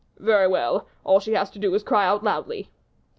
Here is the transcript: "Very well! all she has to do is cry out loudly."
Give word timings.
"Very 0.17 0.47
well! 0.47 0.87
all 1.03 1.19
she 1.19 1.33
has 1.33 1.51
to 1.51 1.59
do 1.59 1.75
is 1.75 1.83
cry 1.83 2.07
out 2.07 2.23
loudly." 2.23 2.71